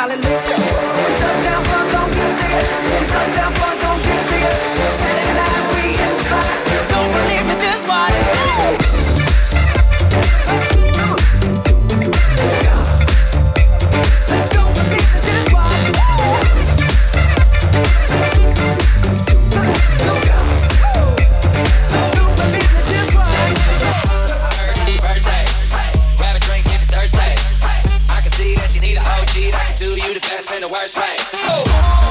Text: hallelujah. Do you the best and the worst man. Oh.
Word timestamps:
hallelujah. 0.00 0.59
Do 29.76 29.90
you 29.96 30.14
the 30.14 30.20
best 30.20 30.52
and 30.52 30.62
the 30.62 30.68
worst 30.68 30.96
man. 30.96 31.16
Oh. 31.34 32.09